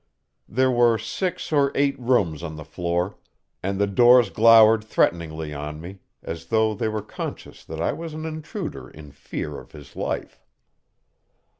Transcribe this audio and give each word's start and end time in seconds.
There 0.49 0.71
were 0.71 0.97
six 0.97 1.51
or 1.51 1.71
eight 1.75 1.95
rooms 1.99 2.41
on 2.41 2.55
the 2.55 2.65
floor, 2.65 3.17
and 3.61 3.77
the 3.79 3.85
doors 3.85 4.31
glowered 4.31 4.83
threateningly 4.83 5.53
on 5.53 5.79
me, 5.79 5.99
as 6.23 6.47
though 6.47 6.73
they 6.73 6.87
were 6.87 7.03
conscious 7.03 7.63
that 7.65 7.79
I 7.79 7.93
was 7.93 8.15
an 8.15 8.25
intruder 8.25 8.89
in 8.89 9.11
fear 9.11 9.59
of 9.59 9.73
his 9.73 9.95
life. 9.95 10.41